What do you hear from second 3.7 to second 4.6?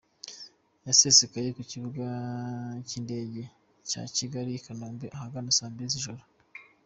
cya Kigali